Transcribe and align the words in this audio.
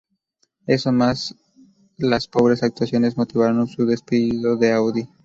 Eso 0.65 0.91
más 0.91 1.35
las 1.97 2.27
pobres 2.27 2.63
actuaciones 2.63 3.17
motivaron 3.17 3.67
su 3.67 3.85
despido 3.85 4.57
de 4.57 4.71
Audi. 4.73 5.07